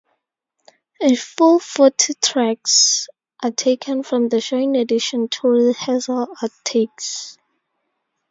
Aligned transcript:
A 0.99 1.15
full 1.15 1.59
forty 1.59 2.15
tracks 2.15 3.07
are 3.43 3.51
taken 3.51 4.01
from 4.01 4.29
the 4.29 4.41
show 4.41 4.57
in 4.57 4.75
addition 4.75 5.27
to 5.29 5.47
rehearsal 5.47 6.25
outtakes. 6.41 7.37